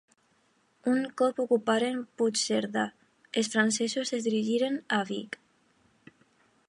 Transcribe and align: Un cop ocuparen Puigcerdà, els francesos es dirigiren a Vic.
Un 0.91 1.03
cop 1.21 1.41
ocuparen 1.43 1.99
Puigcerdà, 2.21 2.87
els 3.43 3.53
francesos 3.57 4.13
es 4.19 4.27
dirigiren 4.29 4.81
a 4.99 5.01
Vic. 5.13 5.39